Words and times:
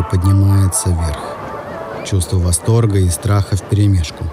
Вагонетка 0.00 0.02
поднимается 0.02 0.90
вверх. 0.90 2.06
Чувство 2.06 2.38
восторга 2.38 2.98
и 2.98 3.08
страха 3.10 3.56
вперемешку. 3.56 4.24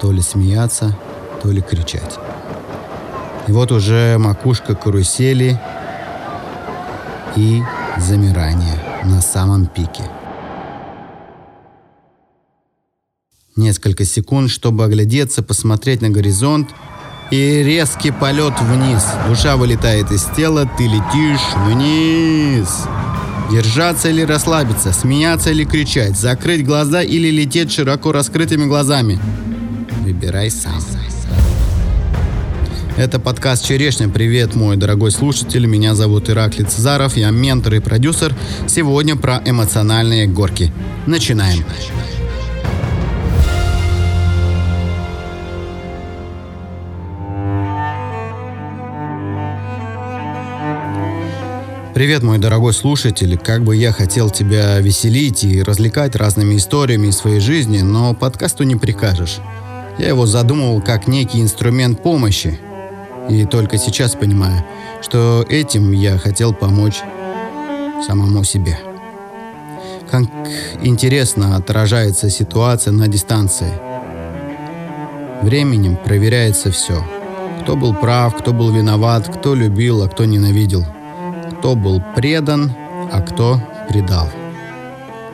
То 0.00 0.12
ли 0.12 0.22
смеяться, 0.22 0.96
то 1.42 1.50
ли 1.50 1.60
кричать. 1.60 2.18
И 3.46 3.52
вот 3.52 3.72
уже 3.72 4.16
макушка 4.18 4.74
карусели 4.74 5.58
и 7.36 7.62
замирание 7.98 8.78
на 9.04 9.20
самом 9.20 9.66
пике. 9.66 10.04
Несколько 13.56 14.04
секунд, 14.04 14.50
чтобы 14.50 14.84
оглядеться, 14.84 15.42
посмотреть 15.42 16.00
на 16.02 16.10
горизонт 16.10 16.70
и 17.30 17.62
резкий 17.62 18.12
полет 18.12 18.54
вниз. 18.60 19.04
Душа 19.26 19.56
вылетает 19.56 20.12
из 20.12 20.24
тела, 20.36 20.68
ты 20.78 20.86
летишь 20.86 21.54
вниз. 21.66 22.86
Держаться 23.50 24.10
или 24.10 24.22
расслабиться, 24.22 24.92
смеяться 24.92 25.50
или 25.50 25.64
кричать, 25.64 26.18
закрыть 26.18 26.66
глаза 26.66 27.02
или 27.02 27.30
лететь 27.30 27.72
широко 27.72 28.12
раскрытыми 28.12 28.66
глазами. 28.66 29.18
Выбирай 30.02 30.50
сам. 30.50 30.82
Это 32.98 33.18
подкаст 33.20 33.64
«Черешня». 33.64 34.08
Привет, 34.08 34.54
мой 34.54 34.76
дорогой 34.76 35.12
слушатель. 35.12 35.64
Меня 35.66 35.94
зовут 35.94 36.28
Ираклий 36.28 36.66
Цезаров. 36.66 37.16
Я 37.16 37.30
ментор 37.30 37.74
и 37.74 37.78
продюсер. 37.78 38.34
Сегодня 38.66 39.16
про 39.16 39.40
эмоциональные 39.46 40.26
горки. 40.26 40.72
Начинаем. 41.06 41.64
Привет, 51.98 52.22
мой 52.22 52.38
дорогой 52.38 52.74
слушатель. 52.74 53.36
Как 53.36 53.64
бы 53.64 53.74
я 53.74 53.90
хотел 53.90 54.30
тебя 54.30 54.78
веселить 54.78 55.42
и 55.42 55.64
развлекать 55.64 56.14
разными 56.14 56.54
историями 56.54 57.08
из 57.08 57.16
своей 57.16 57.40
жизни, 57.40 57.80
но 57.80 58.14
подкасту 58.14 58.62
не 58.62 58.76
прикажешь. 58.76 59.38
Я 59.98 60.06
его 60.06 60.24
задумывал 60.24 60.80
как 60.80 61.08
некий 61.08 61.42
инструмент 61.42 62.00
помощи, 62.00 62.56
и 63.28 63.44
только 63.46 63.78
сейчас 63.78 64.14
понимаю, 64.14 64.64
что 65.02 65.44
этим 65.48 65.90
я 65.90 66.18
хотел 66.18 66.54
помочь 66.54 67.00
самому 68.06 68.44
себе. 68.44 68.78
Как 70.08 70.22
интересно 70.80 71.56
отражается 71.56 72.30
ситуация 72.30 72.92
на 72.92 73.08
дистанции. 73.08 73.72
Временем 75.42 75.96
проверяется 75.96 76.70
все. 76.70 77.04
Кто 77.62 77.74
был 77.74 77.92
прав, 77.92 78.36
кто 78.36 78.52
был 78.52 78.70
виноват, 78.70 79.28
кто 79.36 79.56
любил, 79.56 80.04
а 80.04 80.08
кто 80.08 80.26
ненавидел. 80.26 80.86
Кто 81.58 81.74
был 81.74 82.00
предан, 82.14 82.72
а 83.12 83.20
кто 83.20 83.60
предал. 83.88 84.28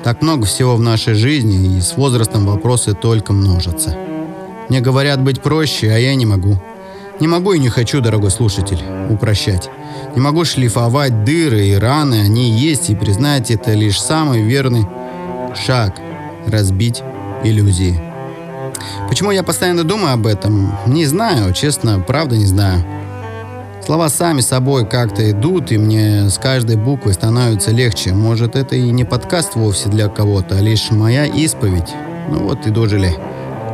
Так 0.02 0.22
много 0.22 0.46
всего 0.46 0.74
в 0.74 0.80
нашей 0.80 1.12
жизни, 1.12 1.76
и 1.76 1.80
с 1.82 1.98
возрастом 1.98 2.46
вопросы 2.46 2.94
только 2.94 3.34
множатся. 3.34 3.94
Мне 4.70 4.80
говорят 4.80 5.20
быть 5.22 5.42
проще, 5.42 5.90
а 5.90 5.98
я 5.98 6.14
не 6.14 6.24
могу. 6.24 6.58
Не 7.20 7.28
могу 7.28 7.52
и 7.52 7.58
не 7.58 7.68
хочу, 7.68 8.00
дорогой 8.00 8.30
слушатель, 8.30 8.82
упрощать. 9.10 9.68
Не 10.14 10.22
могу 10.22 10.46
шлифовать 10.46 11.24
дыры 11.24 11.66
и 11.66 11.74
раны, 11.74 12.22
они 12.22 12.50
есть, 12.50 12.88
и 12.88 12.94
признать 12.94 13.50
это 13.50 13.74
лишь 13.74 14.00
самый 14.00 14.42
верный 14.42 14.86
шаг– 15.54 15.96
разбить 16.46 17.02
иллюзии. 17.44 18.00
Почему 19.08 19.30
я 19.30 19.42
постоянно 19.42 19.84
думаю 19.84 20.14
об 20.14 20.26
этом? 20.26 20.72
Не 20.86 21.04
знаю, 21.04 21.52
честно, 21.52 22.00
правда 22.00 22.38
не 22.38 22.46
знаю. 22.46 22.82
Слова 23.84 24.08
сами 24.08 24.40
собой 24.40 24.88
как-то 24.88 25.30
идут, 25.30 25.70
и 25.70 25.76
мне 25.76 26.30
с 26.30 26.38
каждой 26.38 26.76
буквой 26.76 27.12
становится 27.12 27.70
легче. 27.70 28.14
Может, 28.14 28.56
это 28.56 28.76
и 28.76 28.90
не 28.90 29.04
подкаст 29.04 29.56
вовсе 29.56 29.90
для 29.90 30.08
кого-то, 30.08 30.56
а 30.56 30.62
лишь 30.62 30.90
моя 30.90 31.26
исповедь. 31.26 31.92
Ну 32.30 32.44
вот 32.44 32.66
и 32.66 32.70
дожили. 32.70 33.14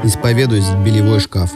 Исповедуюсь 0.02 0.64
в 0.64 0.82
белевой 0.82 1.20
шкаф. 1.20 1.52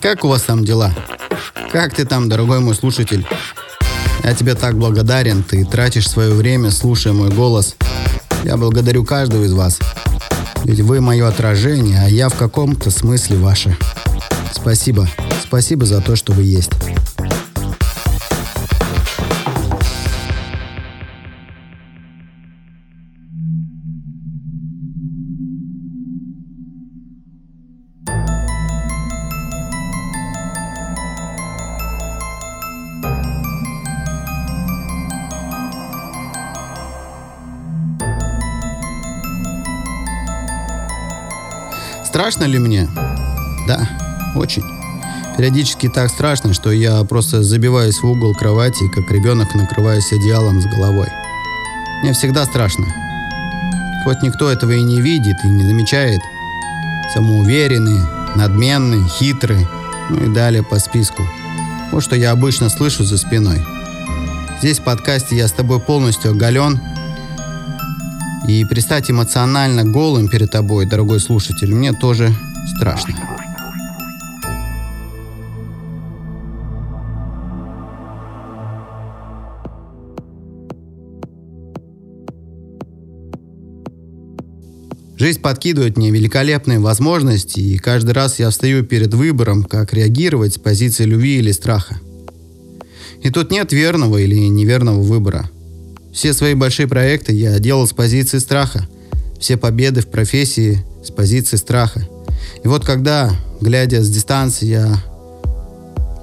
Как 0.00 0.24
у 0.24 0.28
вас 0.28 0.40
там 0.42 0.64
дела? 0.64 0.94
Как 1.72 1.94
ты 1.94 2.06
там, 2.06 2.30
дорогой 2.30 2.60
мой 2.60 2.74
слушатель? 2.74 3.26
Я 4.24 4.32
тебе 4.32 4.54
так 4.54 4.78
благодарен, 4.78 5.42
ты 5.42 5.66
тратишь 5.66 6.08
свое 6.08 6.32
время, 6.32 6.70
слушая 6.70 7.12
мой 7.12 7.28
голос. 7.28 7.76
Я 8.44 8.56
благодарю 8.56 9.04
каждого 9.04 9.44
из 9.44 9.52
вас. 9.52 9.78
Ведь 10.64 10.80
вы 10.80 11.00
мое 11.00 11.26
отражение, 11.28 12.00
а 12.04 12.08
я 12.08 12.28
в 12.28 12.34
каком-то 12.34 12.90
смысле 12.90 13.38
ваше. 13.38 13.76
Спасибо. 14.52 15.08
Спасибо 15.42 15.86
за 15.86 16.00
то, 16.00 16.16
что 16.16 16.32
вы 16.32 16.42
есть. 16.42 16.72
Страшно 42.32 42.50
ли 42.50 42.58
мне? 42.58 42.88
Да, 43.68 43.86
очень. 44.34 44.64
Периодически 45.36 45.90
так 45.90 46.08
страшно, 46.08 46.54
что 46.54 46.72
я 46.72 47.04
просто 47.04 47.42
забиваюсь 47.42 47.98
в 47.98 48.06
угол 48.06 48.34
кровати, 48.34 48.88
как 48.94 49.10
ребенок 49.10 49.54
накрываюсь 49.54 50.10
одеялом 50.10 50.58
с 50.62 50.64
головой. 50.64 51.08
Мне 52.02 52.14
всегда 52.14 52.46
страшно. 52.46 52.86
Хоть 54.04 54.22
никто 54.22 54.50
этого 54.50 54.70
и 54.70 54.82
не 54.82 55.02
видит, 55.02 55.36
и 55.44 55.48
не 55.48 55.62
замечает. 55.62 56.20
Самоуверенный, 57.12 58.00
надменный, 58.34 59.06
хитрый, 59.10 59.68
ну 60.08 60.24
и 60.24 60.34
далее 60.34 60.62
по 60.62 60.78
списку. 60.78 61.22
Вот 61.90 62.02
что 62.02 62.16
я 62.16 62.30
обычно 62.30 62.70
слышу 62.70 63.04
за 63.04 63.18
спиной. 63.18 63.60
Здесь 64.60 64.78
в 64.78 64.84
подкасте 64.84 65.36
я 65.36 65.48
с 65.48 65.52
тобой 65.52 65.80
полностью 65.80 66.30
оголен– 66.30 66.80
и 68.46 68.64
пристать 68.64 69.10
эмоционально 69.10 69.84
голым 69.84 70.28
перед 70.28 70.50
тобой, 70.50 70.86
дорогой 70.86 71.20
слушатель, 71.20 71.72
мне 71.74 71.92
тоже 71.92 72.34
страшно. 72.76 73.14
Жизнь 85.16 85.40
подкидывает 85.40 85.96
мне 85.96 86.10
великолепные 86.10 86.80
возможности, 86.80 87.60
и 87.60 87.78
каждый 87.78 88.10
раз 88.10 88.40
я 88.40 88.50
встаю 88.50 88.82
перед 88.84 89.14
выбором, 89.14 89.62
как 89.62 89.94
реагировать 89.94 90.54
с 90.54 90.58
позиции 90.58 91.04
любви 91.04 91.38
или 91.38 91.52
страха. 91.52 92.00
И 93.22 93.30
тут 93.30 93.52
нет 93.52 93.72
верного 93.72 94.18
или 94.18 94.34
неверного 94.34 95.00
выбора– 95.00 95.48
все 96.12 96.34
свои 96.34 96.54
большие 96.54 96.86
проекты 96.86 97.32
я 97.32 97.58
делал 97.58 97.86
с 97.86 97.92
позиции 97.92 98.38
страха. 98.38 98.86
Все 99.40 99.56
победы 99.56 100.02
в 100.02 100.08
профессии 100.08 100.84
с 101.02 101.10
позиции 101.10 101.56
страха. 101.56 102.06
И 102.62 102.68
вот 102.68 102.84
когда, 102.84 103.34
глядя 103.60 104.02
с 104.02 104.08
дистанции, 104.08 104.66
я 104.66 105.02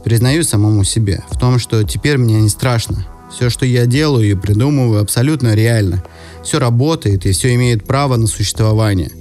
признаю 0.05 0.43
самому 0.43 0.83
себе 0.83 1.23
в 1.29 1.37
том, 1.37 1.59
что 1.59 1.83
теперь 1.83 2.17
мне 2.17 2.39
не 2.39 2.49
страшно. 2.49 3.05
Все, 3.35 3.49
что 3.49 3.65
я 3.65 3.85
делаю 3.85 4.29
и 4.29 4.35
придумываю, 4.35 5.01
абсолютно 5.01 5.53
реально. 5.53 6.03
Все 6.43 6.59
работает 6.59 7.25
и 7.25 7.31
все 7.31 7.53
имеет 7.55 7.83
право 7.83 8.15
на 8.15 8.27
существование. 8.27 9.11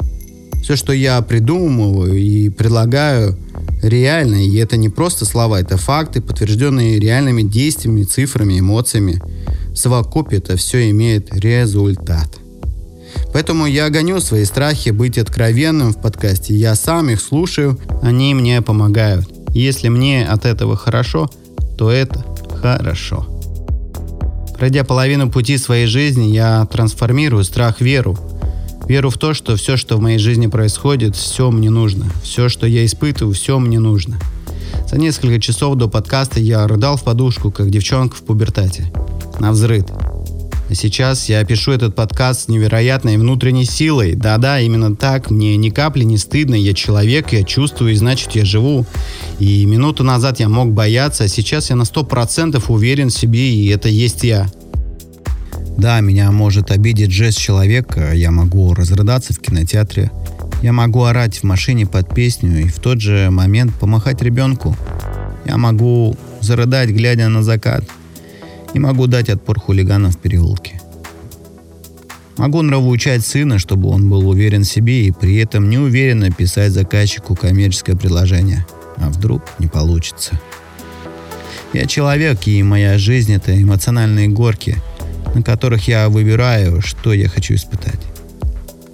Все, 0.62 0.76
что 0.76 0.93
я 0.93 1.20
придумываю 1.23 2.15
и 2.15 2.50
предлагаю, 2.50 3.37
реально. 3.82 4.44
И 4.44 4.56
это 4.56 4.76
не 4.76 4.88
просто 4.88 5.25
слова, 5.25 5.61
это 5.61 5.76
факты, 5.76 6.20
подтвержденные 6.20 6.99
реальными 6.99 7.43
действиями, 7.43 8.03
цифрами, 8.05 8.61
эмоциями 8.61 9.20
совокупе 9.79 10.39
это 10.39 10.57
все 10.57 10.91
имеет 10.91 11.33
результат. 11.33 12.29
Поэтому 13.33 13.67
я 13.67 13.89
гоню 13.91 14.21
свои 14.21 14.45
страхи 14.45 14.91
быть 14.91 15.19
откровенным 15.19 15.93
в 15.93 16.01
подкасте. 16.01 16.55
Я 16.55 16.75
сам 16.75 17.11
их 17.11 17.21
слушаю, 17.21 17.79
они 18.03 18.35
мне 18.35 18.63
помогают. 18.63 19.29
Если 19.55 19.89
мне 19.89 20.27
от 20.27 20.45
этого 20.45 20.77
хорошо, 20.77 21.31
то 21.77 21.91
это 21.91 22.25
хорошо. 22.61 23.27
Пройдя 24.59 24.85
половину 24.85 25.31
пути 25.31 25.57
своей 25.57 25.87
жизни, 25.87 26.27
я 26.27 26.67
трансформирую 26.67 27.45
страх 27.45 27.79
в 27.79 27.83
веру. 27.83 28.19
Веру 28.89 29.11
в 29.11 29.19
то, 29.19 29.35
что 29.35 29.57
все, 29.57 29.77
что 29.77 29.97
в 29.97 30.01
моей 30.01 30.19
жизни 30.19 30.47
происходит, 30.47 31.15
все 31.15 31.51
мне 31.51 31.71
нужно. 31.71 32.07
Все, 32.23 32.49
что 32.49 32.67
я 32.67 32.85
испытываю, 32.85 33.35
все 33.35 33.59
мне 33.59 33.79
нужно. 33.79 34.19
За 34.91 34.99
несколько 34.99 35.41
часов 35.41 35.77
до 35.77 35.89
подкаста 35.89 36.41
я 36.41 36.67
рыдал 36.67 36.97
в 36.97 37.05
подушку, 37.05 37.51
как 37.51 37.71
девчонка 37.71 38.17
в 38.17 38.23
пубертате 38.23 38.91
на 39.40 39.52
взрыв. 39.52 39.85
А 40.70 40.75
сейчас 40.75 41.31
я 41.31 41.43
пишу 41.44 41.73
этот 41.73 41.94
подкаст 41.94 42.43
с 42.43 42.49
невероятной 42.49 43.17
внутренней 43.17 43.64
силой. 43.64 44.14
Да-да, 44.14 44.61
именно 44.61 44.94
так. 44.94 45.31
Мне 45.31 45.56
ни 45.56 45.70
капли 45.70 46.05
не 46.05 46.19
стыдно. 46.19 46.55
Я 46.55 46.75
человек, 46.75 47.32
я 47.32 47.43
чувствую, 47.43 47.93
и 47.93 47.96
значит 47.96 48.32
я 48.32 48.44
живу. 48.44 48.85
И 49.38 49.64
минуту 49.64 50.05
назад 50.05 50.40
я 50.40 50.49
мог 50.50 50.73
бояться, 50.73 51.25
а 51.25 51.29
сейчас 51.29 51.70
я 51.70 51.76
на 51.76 51.87
сто 51.87 52.05
процентов 52.05 52.70
уверен 52.70 53.08
в 53.08 53.14
себе, 53.14 53.50
и 53.50 53.69
это 53.69 53.88
есть 53.88 54.25
я. 54.25 54.46
Да, 55.79 56.00
меня 56.00 56.31
может 56.32 56.70
обидеть 56.70 57.12
жест 57.12 57.38
человека, 57.38 58.12
я 58.12 58.31
могу 58.31 58.75
разрыдаться 58.75 59.32
в 59.32 59.38
кинотеатре, 59.38 60.11
я 60.61 60.73
могу 60.73 61.05
орать 61.05 61.38
в 61.38 61.44
машине 61.44 61.87
под 61.87 62.12
песню 62.12 62.62
и 62.62 62.69
в 62.69 62.81
тот 62.81 63.00
же 63.00 63.31
момент 63.31 63.73
помахать 63.75 64.20
ребенку. 64.20 64.76
Я 65.46 65.56
могу 65.56 66.17
зарыдать, 66.41 66.91
глядя 66.91 67.29
на 67.29 67.43
закат– 67.43 67.84
и 68.75 68.79
могу 68.79 69.06
дать 69.06 69.29
отпор 69.29 69.61
хулиганам 69.61 70.12
в 70.12 70.19
переулке. 70.19 70.81
Могу 72.37 72.62
нравоучать 72.62 73.26
сына, 73.26 73.59
чтобы 73.59 73.88
он 73.88 74.09
был 74.09 74.29
уверен 74.29 74.62
в 74.62 74.69
себе 74.69 75.06
и 75.06 75.11
при 75.11 75.37
этом 75.38 75.69
неуверенно 75.69 76.31
писать 76.31 76.73
заказчику 76.73 77.35
коммерческое 77.35 77.97
предложение. 77.97 78.65
А 78.97 79.11
вдруг 79.11 79.43
не 79.59 79.67
получится. 79.67 80.41
Я 81.73 81.87
человек, 81.87 82.47
и 82.47 82.62
моя 82.62 82.97
жизнь— 82.97 83.32
это 83.35 83.61
эмоциональные 83.61 84.29
горки, 84.29 84.76
на 85.35 85.43
которых 85.43 85.88
я 85.88 86.09
выбираю, 86.09 86.81
что 86.81 87.12
я 87.12 87.29
хочу 87.29 87.55
испытать. 87.55 88.00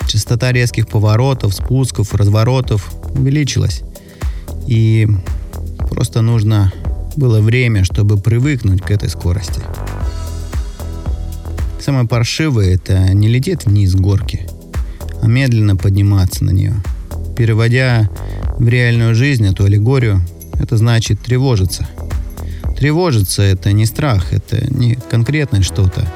Частота 0.08 0.50
резких 0.50 0.88
поворотов, 0.88 1.54
спусков, 1.54 2.14
разворотов 2.14 2.92
увеличилась. 3.14 3.82
И 4.66 5.06
просто 5.90 6.22
нужно 6.22 6.72
было 7.16 7.40
время, 7.40 7.84
чтобы 7.84 8.16
привыкнуть 8.16 8.82
к 8.82 8.90
этой 8.90 9.08
скорости. 9.08 9.60
Самое 11.80 12.06
паршивое– 12.08 12.74
это 12.76 13.12
не 13.12 13.28
лететь 13.28 13.66
вниз 13.66 13.94
горки, 13.94 14.48
а 15.20 15.26
медленно 15.26 15.76
подниматься 15.76 16.44
на 16.44 16.50
нее. 16.50 16.74
Переводя 17.36 18.08
в 18.58 18.66
реальную 18.66 19.14
жизнь 19.14 19.46
эту 19.46 19.64
аллегорию, 19.64 20.22
это 20.58 20.76
значит 20.76 21.20
тревожиться. 21.20 21.86
Тревожиться– 22.78 23.42
это 23.42 23.72
не 23.72 23.86
страх, 23.86 24.32
это 24.32 24.66
не 24.74 24.94
конкретное 24.94 25.62
что-то. 25.62 26.06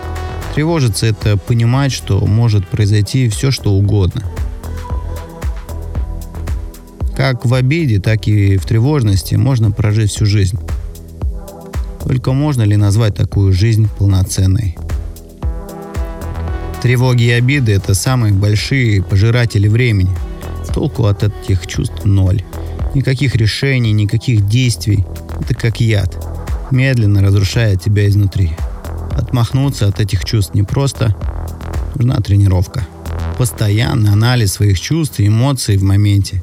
Тревожиться– 0.54 1.06
это 1.08 1.36
понимать, 1.36 1.92
что 1.92 2.24
может 2.26 2.66
произойти 2.66 3.28
все, 3.28 3.50
что 3.50 3.72
угодно. 3.72 4.22
Как 7.16 7.44
в 7.44 7.52
обиде, 7.52 8.00
так 8.00 8.26
и 8.26 8.56
в 8.56 8.64
тревожности 8.64 9.34
можно 9.34 9.70
прожить 9.70 10.10
всю 10.10 10.24
жизнь. 10.24 10.58
Только 12.04 12.32
можно 12.32 12.62
ли 12.62 12.76
назвать 12.76 13.14
такую 13.14 13.52
жизнь 13.52 13.88
полноценной? 13.98 14.76
Тревоги 16.82 17.24
и 17.24 17.30
обиды– 17.30 17.72
это 17.74 17.94
самые 17.94 18.32
большие 18.32 19.02
пожиратели 19.02 19.66
времени. 19.66 20.16
Толку 20.72 21.06
от 21.06 21.24
этих 21.24 21.66
чувств 21.66 22.04
ноль. 22.04 22.44
Никаких 22.94 23.34
решений, 23.34 23.92
никаких 23.92 24.46
действий. 24.46 25.04
Это 25.40 25.54
как 25.54 25.80
яд. 25.80 26.16
Медленно 26.70 27.20
разрушает 27.20 27.82
тебя 27.82 28.06
изнутри. 28.08 28.52
Отмахнуться 29.10 29.88
от 29.88 29.98
этих 29.98 30.24
чувств 30.24 30.54
непросто. 30.54 31.16
Нужна 31.96 32.16
тренировка. 32.20 32.86
Постоянный 33.36 34.12
анализ 34.12 34.52
своих 34.52 34.80
чувств 34.80 35.18
и 35.18 35.26
эмоций 35.26 35.76
в 35.76 35.82
моменте. 35.82 36.42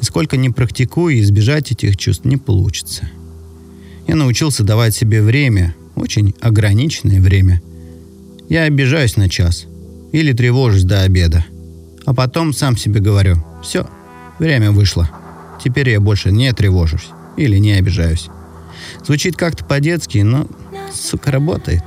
И 0.00 0.04
сколько 0.04 0.36
ни 0.36 0.48
практикуй, 0.48 1.20
избежать 1.20 1.70
этих 1.70 1.96
чувств 1.96 2.24
не 2.24 2.36
получится. 2.36 3.08
Я 4.06 4.14
научился 4.14 4.62
давать 4.62 4.94
себе 4.94 5.22
время, 5.22 5.74
очень 5.94 6.34
ограниченное 6.40 7.20
время. 7.20 7.60
Я 8.48 8.62
обижаюсь 8.62 9.16
на 9.16 9.28
час 9.28 9.66
или 10.12 10.32
тревожусь 10.32 10.84
до 10.84 11.02
обеда. 11.02 11.44
А 12.04 12.14
потом 12.14 12.52
сам 12.52 12.76
себе 12.76 13.00
говорю, 13.00 13.44
все, 13.62 13.88
время 14.38 14.70
вышло. 14.70 15.10
Теперь 15.62 15.90
я 15.90 16.00
больше 16.00 16.30
не 16.30 16.52
тревожусь 16.52 17.08
или 17.36 17.58
не 17.58 17.72
обижаюсь. 17.72 18.28
Звучит 19.04 19.36
как-то 19.36 19.64
по-детски, 19.64 20.18
но, 20.18 20.46
сука, 20.94 21.32
работает. 21.32 21.82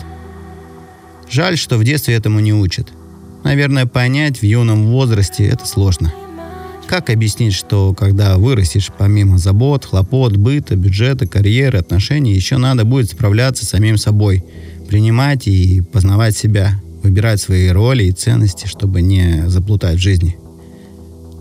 Жаль, 1.29 1.57
что 1.57 1.77
в 1.77 1.83
детстве 1.83 2.15
этому 2.15 2.39
не 2.39 2.53
учат. 2.53 2.89
Наверное, 3.43 3.85
понять 3.85 4.39
в 4.39 4.43
юном 4.43 4.87
возрасте 4.87 5.47
это 5.47 5.65
сложно. 5.65 6.13
Как 6.89 7.11
объяснить, 7.11 7.53
что 7.53 7.93
когда 7.93 8.39
вырастешь, 8.39 8.89
помимо 8.97 9.37
забот, 9.37 9.85
хлопот, 9.85 10.37
быта, 10.37 10.75
бюджета, 10.75 11.27
карьеры, 11.27 11.77
отношений, 11.77 12.33
еще 12.33 12.57
надо 12.57 12.83
будет 12.83 13.11
справляться 13.11 13.63
с 13.63 13.69
самим 13.69 13.95
собой, 13.95 14.43
принимать 14.87 15.47
и 15.47 15.81
познавать 15.81 16.35
себя, 16.35 16.81
выбирать 17.03 17.39
свои 17.39 17.67
роли 17.67 18.05
и 18.05 18.11
ценности, 18.11 18.65
чтобы 18.65 19.03
не 19.03 19.47
заплутать 19.47 19.97
в 19.97 20.01
жизни. 20.01 20.39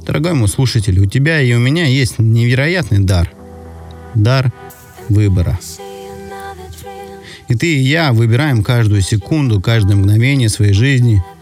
Дорогой 0.07 0.35
мой 0.35 0.49
слушатель, 0.49 1.01
у 1.01 1.07
тебя 1.07 1.41
и 1.41 1.55
у 1.55 1.59
меня 1.59 1.87
есть 1.87 2.19
невероятный 2.19 2.99
дар. 2.99 3.33
Дар 4.15 4.53
выбора. 5.09 5.59
И 7.49 7.55
ты 7.55 7.75
и 7.75 7.81
я 7.81 8.13
выбираем 8.13 8.63
каждую 8.63 9.01
секунду, 9.01 9.63
каждое 9.63 9.97
мгновение 9.97 10.51
своей 10.51 10.75
жизни– 10.75 11.25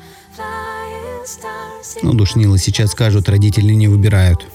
ну, 2.02 2.12
душнило 2.14 2.58
сейчас 2.58 2.92
скажут, 2.92 3.28
родители 3.28 3.72
не 3.72 3.88
выбирают. 3.88 4.46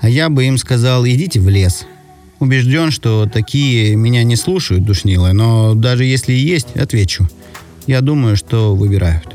А 0.00 0.08
я 0.08 0.28
бы 0.28 0.44
им 0.44 0.58
сказал, 0.58 1.06
идите 1.06 1.40
в 1.40 1.48
лес. 1.48 1.86
Убежден, 2.38 2.90
что 2.90 3.26
такие 3.26 3.96
меня 3.96 4.22
не 4.22 4.36
слушают, 4.36 4.84
душнилы, 4.84 5.32
но 5.32 5.74
даже 5.74 6.04
если 6.04 6.32
и 6.32 6.38
есть, 6.38 6.76
отвечу. 6.76 7.28
Я 7.86 8.00
думаю, 8.02 8.36
что 8.36 8.74
выбирают. 8.74 9.34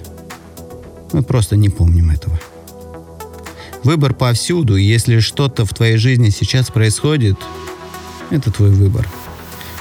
Мы 1.14 1.24
просто 1.24 1.56
не 1.56 1.70
помним 1.70 2.12
этого. 2.12 2.40
Выбор 3.84 4.14
повсюду, 4.14 4.76
если 4.76 5.20
что-то 5.20 5.66
в 5.66 5.74
твоей 5.74 5.98
жизни 5.98 6.30
сейчас 6.30 6.70
происходит, 6.70 7.38
это 8.30 8.52
твой 8.52 8.70
выбор. 8.70 9.08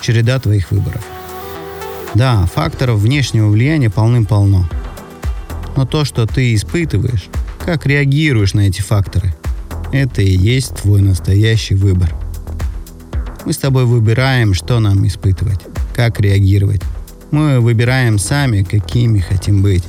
Череда 0.00 0.38
твоих 0.40 0.70
выборов. 0.70 1.04
Да, 2.14 2.46
факторов 2.46 3.00
внешнего 3.00 3.48
влияния 3.48 3.90
полным-полно. 3.90 4.68
Но 5.76 5.84
то, 5.84 6.04
что 6.04 6.26
ты 6.26 6.54
испытываешь, 6.54 7.28
как 7.70 7.86
реагируешь 7.86 8.52
на 8.52 8.62
эти 8.62 8.80
факторы? 8.80 9.32
Это 9.92 10.22
и 10.22 10.36
есть 10.36 10.74
твой 10.74 11.02
настоящий 11.02 11.76
выбор. 11.76 12.12
Мы 13.46 13.52
с 13.52 13.58
тобой 13.58 13.84
выбираем, 13.84 14.54
что 14.54 14.80
нам 14.80 15.06
испытывать, 15.06 15.60
как 15.94 16.18
реагировать. 16.18 16.82
Мы 17.30 17.60
выбираем 17.60 18.18
сами, 18.18 18.64
какими 18.64 19.20
хотим 19.20 19.62
быть, 19.62 19.84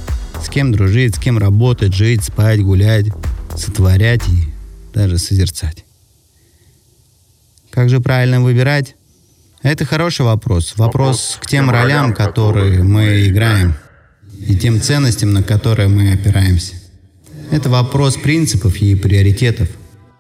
с 0.46 0.48
кем 0.48 0.72
дружить, 0.72 1.16
с 1.16 1.18
кем 1.20 1.40
работать, 1.40 1.92
жить, 1.92 2.24
спать, 2.24 2.62
гулять, 2.62 3.08
сотворять 3.58 4.22
и 4.30 4.54
даже 4.94 5.18
созерцать. 5.18 5.84
Как 7.72 7.90
же 7.90 8.00
правильно 8.00 8.42
выбирать? 8.42 8.96
Это 9.64 9.86
хороший 9.86 10.24
вопрос. 10.24 10.76
Вопрос 10.78 11.40
к 11.42 11.48
тем 11.48 11.72
ролям, 11.72 12.14
которые 12.14 12.84
мы 12.84 13.26
играем, 13.26 13.74
и 14.38 14.56
тем 14.56 14.80
ценностям, 14.80 15.34
на 15.34 15.42
которые 15.42 15.88
мы 15.88 16.14
опираемся. 16.14 16.81
Это 17.52 17.70
вопрос 17.70 18.16
принципов 18.16 18.78
и 18.78 18.96
приоритетов. 18.96 19.68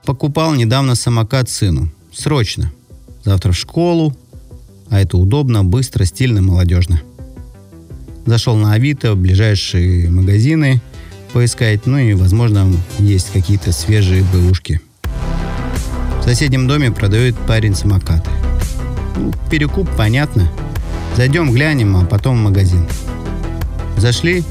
Покупал 0.05 0.53
недавно 0.53 0.95
самокат 0.95 1.49
сыну. 1.49 1.89
Срочно. 2.13 2.73
Завтра 3.23 3.53
в 3.53 3.57
школу. 3.57 4.13
А 4.89 4.99
это 4.99 5.17
удобно, 5.17 5.63
быстро, 5.63 6.03
стильно, 6.03 6.41
молодежно. 6.41 7.01
Зашел 8.25 8.57
на 8.57 8.73
Авито, 8.73 9.13
в 9.13 9.17
ближайшие 9.17 10.09
магазины 10.09 10.81
поискать, 11.31 11.85
ну 11.85 11.97
и, 11.97 12.13
возможно, 12.13 12.69
есть 12.99 13.31
какие-то 13.31 13.71
свежие 13.71 14.23
бэушки. 14.33 14.81
В 16.19 16.23
соседнем 16.23 16.67
доме 16.67 16.91
продает 16.91 17.37
парень 17.47 17.75
самокаты. 17.75 18.29
Ну, 19.15 19.31
перекуп, 19.49 19.89
понятно. 19.95 20.51
Зайдем, 21.15 21.51
глянем, 21.51 21.95
а 21.95 22.05
потом 22.05 22.37
в 22.37 22.41
магазин. 22.41 22.85
Зашли, 23.95 24.43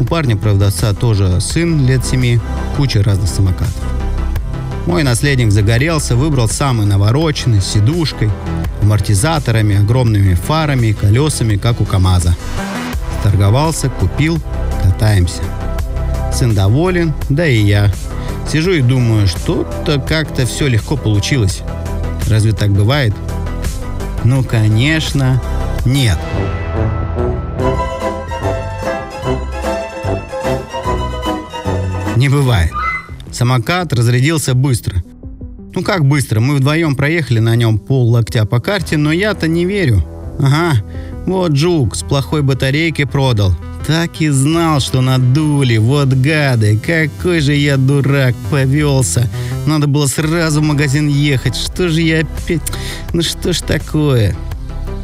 у 0.00 0.04
парня-продавца 0.04 0.92
тоже 0.92 1.40
сын 1.40 1.86
лет 1.86 2.04
семи, 2.04 2.40
куча 2.76 3.02
разных 3.02 3.28
самокатов. 3.28 3.74
Мой 4.86 5.02
наследник 5.02 5.50
загорелся, 5.50 6.14
выбрал 6.14 6.48
самый 6.48 6.86
навороченный, 6.86 7.60
с 7.60 7.66
сидушкой, 7.66 8.30
амортизаторами, 8.82 9.80
огромными 9.80 10.34
фарами 10.34 10.88
и 10.88 10.92
колесами, 10.92 11.56
как 11.56 11.80
у 11.80 11.84
КамАЗа. 11.84 12.36
Торговался, 13.22 13.88
купил, 13.88 14.38
катаемся. 14.82 15.42
Сын 16.32 16.54
доволен, 16.54 17.14
да 17.30 17.46
и 17.46 17.58
я. 17.58 17.90
Сижу 18.50 18.72
и 18.72 18.82
думаю, 18.82 19.26
что-то 19.26 19.98
как-то 20.00 20.44
все 20.44 20.66
легко 20.66 20.96
получилось. 20.96 21.62
Разве 22.28 22.52
так 22.52 22.70
бывает? 22.70 23.14
Ну, 24.24 24.44
конечно, 24.44 25.40
нет. 25.86 26.18
Не 32.24 32.30
бывает. 32.30 32.72
Самокат 33.32 33.92
разрядился 33.92 34.54
быстро. 34.54 35.04
Ну 35.74 35.82
как 35.82 36.06
быстро? 36.06 36.40
Мы 36.40 36.56
вдвоем 36.56 36.96
проехали 36.96 37.38
на 37.38 37.54
нем 37.54 37.78
пол 37.78 38.08
локтя 38.08 38.46
по 38.46 38.60
карте, 38.60 38.96
но 38.96 39.12
я-то 39.12 39.46
не 39.46 39.66
верю. 39.66 40.02
Ага, 40.38 40.82
вот 41.26 41.54
жук 41.54 41.94
с 41.94 42.02
плохой 42.02 42.40
батарейкой 42.40 43.06
продал. 43.06 43.54
Так 43.86 44.22
и 44.22 44.30
знал, 44.30 44.80
что 44.80 45.02
надули, 45.02 45.76
вот 45.76 46.14
гады, 46.14 46.78
какой 46.78 47.40
же 47.40 47.54
я 47.54 47.76
дурак, 47.76 48.34
повелся. 48.50 49.28
Надо 49.66 49.86
было 49.86 50.06
сразу 50.06 50.62
в 50.62 50.64
магазин 50.64 51.08
ехать, 51.08 51.56
что 51.56 51.90
же 51.90 52.00
я 52.00 52.20
опять... 52.20 52.62
Ну 53.12 53.20
что 53.20 53.52
ж 53.52 53.60
такое? 53.60 54.34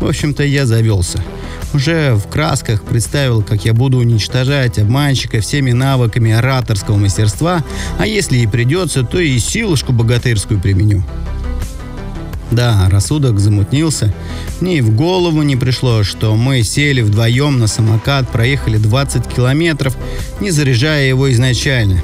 В 0.00 0.06
общем-то, 0.06 0.42
я 0.42 0.64
завелся. 0.66 1.22
Уже 1.74 2.14
в 2.14 2.26
красках 2.26 2.82
представил, 2.82 3.42
как 3.42 3.64
я 3.64 3.74
буду 3.74 3.98
уничтожать 3.98 4.78
обманщика 4.78 5.40
всеми 5.40 5.72
навыками 5.72 6.32
ораторского 6.32 6.96
мастерства, 6.96 7.62
а 7.98 8.06
если 8.06 8.38
и 8.38 8.46
придется, 8.46 9.04
то 9.04 9.20
и 9.20 9.38
силушку 9.38 9.92
богатырскую 9.92 10.58
применю. 10.58 11.04
Да, 12.50 12.88
рассудок 12.90 13.38
замутнился. 13.38 14.12
Мне 14.60 14.78
и 14.78 14.80
в 14.80 14.94
голову 14.94 15.42
не 15.42 15.54
пришло, 15.54 16.02
что 16.02 16.34
мы 16.34 16.62
сели 16.62 17.02
вдвоем 17.02 17.60
на 17.60 17.68
самокат, 17.68 18.28
проехали 18.28 18.76
20 18.78 19.28
километров, 19.28 19.96
не 20.40 20.50
заряжая 20.50 21.06
его 21.06 21.30
изначально. 21.30 22.02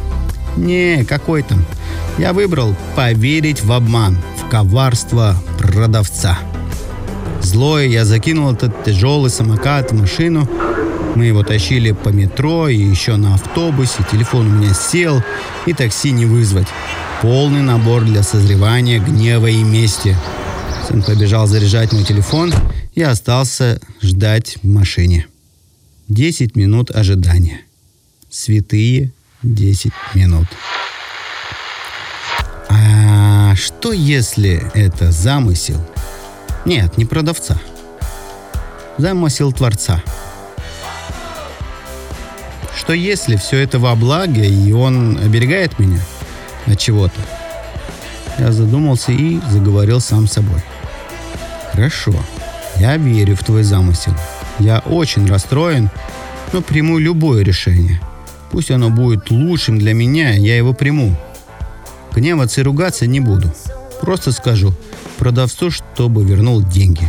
Не, 0.56 1.04
какой 1.04 1.42
там. 1.42 1.64
Я 2.18 2.32
выбрал 2.32 2.76
поверить 2.94 3.64
в 3.64 3.72
обман, 3.72 4.18
в 4.38 4.48
коварство 4.48 5.34
продавца. 5.58 6.38
Злой 7.46 7.88
я 7.88 8.04
закинул 8.04 8.52
этот 8.52 8.82
тяжелый 8.84 9.30
самокат 9.30 9.92
в 9.92 9.94
машину. 9.94 10.50
Мы 11.14 11.26
его 11.26 11.44
тащили 11.44 11.92
по 11.92 12.08
метро 12.08 12.68
и 12.68 12.76
еще 12.76 13.14
на 13.14 13.34
автобусе. 13.34 14.04
Телефон 14.10 14.48
у 14.48 14.50
меня 14.50 14.74
сел, 14.74 15.22
и 15.64 15.72
такси 15.72 16.10
не 16.10 16.26
вызвать. 16.26 16.66
Полный 17.22 17.62
набор 17.62 18.02
для 18.02 18.24
созревания 18.24 18.98
гнева 18.98 19.46
и 19.46 19.62
мести. 19.62 20.16
Сын 20.88 21.04
побежал 21.04 21.46
заряжать 21.46 21.92
мой 21.92 22.02
телефон 22.02 22.52
и 22.94 23.02
остался 23.02 23.80
ждать 24.02 24.56
в 24.64 24.66
машине. 24.66 25.28
Десять 26.08 26.56
минут 26.56 26.90
ожидания. 26.90 27.60
Святые 28.28 29.12
десять 29.44 29.92
минут. 30.14 30.48
А 32.68 33.54
что 33.54 33.92
если 33.92 34.68
это 34.74 35.12
замысел– 35.12 35.80
нет, 36.66 36.98
не 36.98 37.04
продавца. 37.04 37.56
Замысел 38.98 39.52
Творца. 39.52 40.02
Что 42.76 42.92
если 42.92 43.36
все 43.36 43.58
это 43.58 43.78
во 43.78 43.94
благо, 43.94 44.42
и 44.42 44.72
он 44.72 45.16
оберегает 45.16 45.78
меня 45.78 46.00
от 46.66 46.76
чего-то? 46.80 47.20
Я 48.38 48.50
задумался 48.50 49.12
и 49.12 49.38
заговорил 49.48 50.00
сам 50.00 50.26
собой. 50.26 50.60
Хорошо, 51.70 52.12
я 52.78 52.96
верю 52.96 53.36
в 53.36 53.44
твой 53.44 53.62
замысел. 53.62 54.14
Я 54.58 54.80
очень 54.80 55.28
расстроен, 55.28 55.88
но 56.52 56.62
приму 56.62 56.98
любое 56.98 57.44
решение. 57.44 58.00
Пусть 58.50 58.72
оно 58.72 58.90
будет 58.90 59.30
лучшим 59.30 59.78
для 59.78 59.94
меня, 59.94 60.32
я 60.32 60.56
его 60.56 60.74
приму. 60.74 61.14
Гневаться 62.12 62.60
и 62.60 62.64
ругаться 62.64 63.06
не 63.06 63.20
буду. 63.20 63.54
Просто 64.00 64.32
скажу– 64.32 64.74
продавцу, 65.26 65.72
чтобы 65.72 66.22
вернул 66.22 66.62
деньги. 66.62 67.02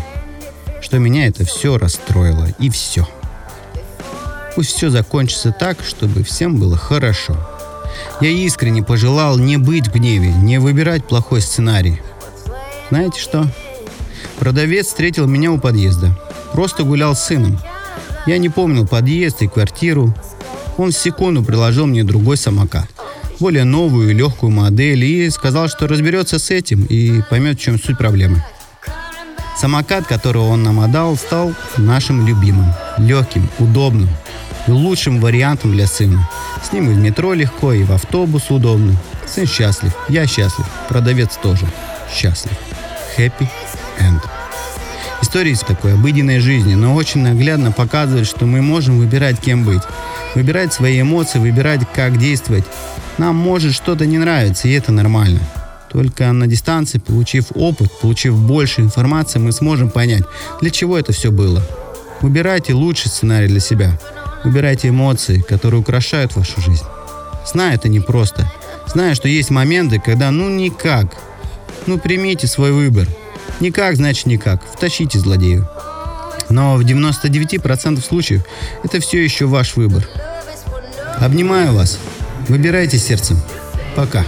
Что 0.81 0.97
меня 0.97 1.27
это 1.27 1.45
все 1.45 1.77
расстроило. 1.77 2.47
И 2.57 2.71
все. 2.71 3.07
Пусть 4.55 4.71
все 4.71 4.89
закончится 4.89 5.51
так, 5.51 5.77
чтобы 5.87 6.23
всем 6.23 6.59
было 6.59 6.75
хорошо. 6.75 7.37
Я 8.19 8.29
искренне 8.29 8.81
пожелал 8.81 9.37
не 9.37 9.57
быть 9.57 9.89
в 9.89 9.93
гневе, 9.93 10.33
не 10.33 10.57
выбирать 10.57 11.07
плохой 11.07 11.41
сценарий. 11.41 12.01
Знаете 12.89 13.19
что? 13.19 13.45
Продавец 14.39 14.87
встретил 14.87 15.27
меня 15.27 15.51
у 15.51 15.59
подъезда. 15.59 16.19
Просто 16.53 16.81
гулял 16.81 17.15
с 17.15 17.23
сыном. 17.23 17.59
Я 18.25 18.39
не 18.39 18.49
помнил 18.49 18.87
подъезд 18.87 19.43
и 19.43 19.47
квартиру. 19.47 20.11
Он 20.79 20.89
в 20.89 20.97
секунду 20.97 21.43
приложил 21.43 21.85
мне 21.85 22.03
другой 22.03 22.37
самокат 22.37 22.96
более 23.39 23.63
новую 23.63 24.15
легкую 24.15 24.51
модель 24.51 25.03
и 25.03 25.29
сказал, 25.29 25.67
что 25.67 25.87
разберется 25.87 26.39
с 26.39 26.51
этим 26.51 26.85
и 26.85 27.21
поймет, 27.29 27.57
в 27.57 27.61
чем 27.61 27.79
суть 27.79 27.97
проблемы. 27.97 28.43
Самокат, 29.59 30.05
который 30.05 30.41
он 30.41 30.63
нам 30.63 30.79
отдал, 30.79 31.15
стал 31.15 31.53
нашим 31.77 32.27
любимым, 32.27 32.71
легким, 32.97 33.49
удобным 33.57 34.09
и 34.67 34.71
лучшим 34.71 35.19
вариантом 35.19 35.71
для 35.71 35.87
сына. 35.87 36.29
С 36.63 36.71
ним 36.71 36.91
и 36.91 36.93
в 36.93 36.97
метро 36.97 37.33
легко, 37.33 37.73
и 37.73 37.83
в 37.83 37.91
автобус 37.91 38.49
удобно. 38.49 38.95
Сын 39.25 39.47
счастлив, 39.47 39.93
я 40.09 40.27
счастлив, 40.27 40.65
продавец 40.89 41.37
тоже 41.41 41.65
счастлив. 42.13 42.53
Happy. 43.17 43.47
История 45.21 45.51
из 45.51 45.61
такой 45.61 45.93
обыденной 45.93 46.39
жизни, 46.39 46.75
но 46.75 46.93
очень 46.93 47.21
наглядно 47.21 47.71
показывает, 47.71 48.27
что 48.27 48.45
мы 48.45 48.61
можем 48.61 48.99
выбирать, 48.99 49.39
кем 49.39 49.65
быть. 49.65 49.81
Выбирать 50.35 50.73
свои 50.73 51.01
эмоции, 51.01 51.39
выбирать, 51.39 51.81
как 51.93 52.17
действовать. 52.17 52.65
Нам 53.17 53.35
может 53.35 53.73
что-то 53.73 54.05
не 54.05 54.19
нравиться, 54.19 54.67
и 54.67 54.73
это 54.73 54.91
нормально. 54.91 55.39
Только 55.89 56.31
на 56.31 56.45
дистанции, 56.47 56.99
получив 56.99 57.45
опыт, 57.55 57.91
получив 57.99 58.37
больше 58.37 58.81
информации, 58.81 59.39
мы 59.39 59.51
сможем 59.51 59.89
понять, 59.89 60.23
для 60.61 60.69
чего 60.69 60.97
это 60.97 61.13
все 61.13 61.31
было. 61.31 61.63
Выбирайте 62.21 62.73
лучший 62.73 63.09
сценарий 63.09 63.47
для 63.47 63.59
себя. 63.59 63.99
Выбирайте 64.43 64.89
эмоции, 64.89 65.41
которые 65.41 65.81
украшают 65.81 66.35
вашу 66.35 66.61
жизнь. 66.61 66.85
Знаю, 67.45 67.75
это 67.75 67.89
непросто. 67.89 68.51
Знаю, 68.85 69.15
что 69.15 69.27
есть 69.27 69.49
моменты, 69.49 69.99
когда 70.03 70.29
ну 70.31 70.49
никак. 70.49 71.07
Ну 71.87 71.97
примите 71.97 72.45
свой 72.47 72.71
выбор. 72.71 73.07
Никак, 73.59 73.95
значит 73.95 74.25
никак. 74.25 74.61
Втащите 74.73 75.19
злодею. 75.19 75.67
Но 76.49 76.75
в 76.75 76.81
99% 76.81 78.01
случаев 78.01 78.43
это 78.83 78.99
все 78.99 79.23
еще 79.23 79.45
ваш 79.45 79.75
выбор. 79.75 80.07
Обнимаю 81.19 81.73
вас. 81.73 81.99
Выбирайте 82.47 82.97
сердцем. 82.97 83.41
Пока. 83.95 84.23